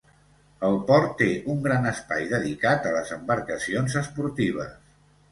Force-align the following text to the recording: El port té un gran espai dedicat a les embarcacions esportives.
El 0.67 0.75
port 0.85 1.11
té 1.17 1.25
un 1.55 1.59
gran 1.67 1.83
espai 1.89 2.25
dedicat 2.31 2.87
a 2.91 2.93
les 2.95 3.11
embarcacions 3.17 3.99
esportives. 4.01 4.73